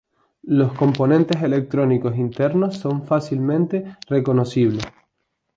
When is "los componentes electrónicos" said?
0.47-2.17